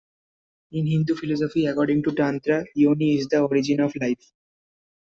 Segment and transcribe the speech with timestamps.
[0.71, 4.31] In Hindu philosophy, according to tantra, yoni is the origin of life.